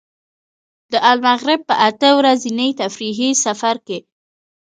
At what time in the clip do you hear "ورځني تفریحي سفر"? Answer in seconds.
2.19-3.75